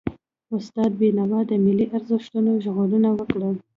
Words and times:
استاد 0.57 0.91
بينوا 1.01 1.39
د 1.49 1.51
ملي 1.65 1.85
ارزښتونو 1.97 2.51
ژغورنه 2.63 3.09
وکړه. 3.13 3.49